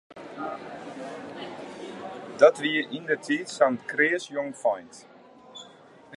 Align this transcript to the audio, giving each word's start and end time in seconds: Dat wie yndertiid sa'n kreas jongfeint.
Dat 2.41 2.55
wie 2.65 2.77
yndertiid 2.97 3.47
sa'n 3.57 3.75
kreas 3.89 4.25
jongfeint. 4.33 4.95